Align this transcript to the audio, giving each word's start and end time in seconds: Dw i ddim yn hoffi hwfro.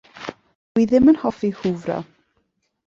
Dw 0.73 0.81
i 0.83 0.87
ddim 0.91 1.11
yn 1.13 1.21
hoffi 1.25 1.53
hwfro. 1.61 2.03